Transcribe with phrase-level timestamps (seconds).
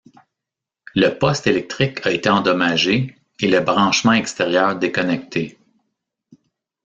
[0.95, 5.59] Le poste électrique a été endommagé et le branchement extérieur déconnecté.